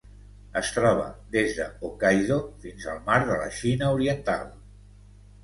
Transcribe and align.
Es 0.59 0.69
troba 0.77 1.03
des 1.35 1.53
de 1.57 1.67
Hokkaido 1.89 2.39
fins 2.65 2.89
al 2.95 2.99
Mar 3.11 3.19
de 3.29 3.37
la 3.43 3.53
Xina 3.61 3.93
Oriental. 4.01 4.51